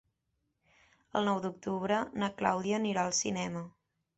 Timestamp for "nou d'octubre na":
1.29-2.33